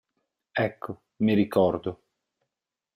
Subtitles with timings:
[0.51, 2.03] Ecco, mi ricordo.